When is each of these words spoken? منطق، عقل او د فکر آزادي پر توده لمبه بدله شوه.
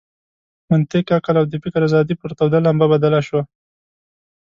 منطق، 0.69 1.05
عقل 1.17 1.35
او 1.39 1.45
د 1.47 1.53
فکر 1.63 1.81
آزادي 1.87 2.15
پر 2.21 2.31
توده 2.37 2.59
لمبه 2.65 2.85
بدله 2.93 3.19
شوه. 3.27 3.41